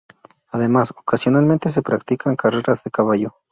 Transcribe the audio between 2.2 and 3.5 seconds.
carreras de caballo.